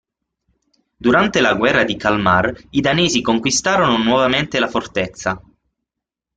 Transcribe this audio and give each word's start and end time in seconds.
Durante 0.97 1.41
la 1.41 1.53
guerra 1.53 1.83
di 1.83 1.95
Kalmar, 1.95 2.51
i 2.71 2.81
danesi 2.81 3.21
conquistarono 3.21 4.01
nuovamente 4.01 4.57
la 4.59 4.67
fortezza. 4.67 5.39